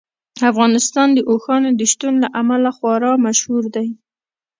افغانستان 0.51 1.07
د 1.13 1.19
اوښانو 1.29 1.69
د 1.79 1.81
شتون 1.91 2.13
له 2.23 2.27
امله 2.41 2.69
خورا 2.77 3.11
مشهور 3.25 3.63
دی. 3.75 3.87